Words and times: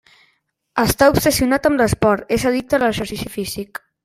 Està 0.83 1.09
obsessionat 1.11 1.69
amb 1.71 1.83
l'esport: 1.83 2.27
és 2.39 2.47
addicte 2.53 2.81
a 2.81 2.89
exercici 2.93 3.31
físic. 3.37 3.85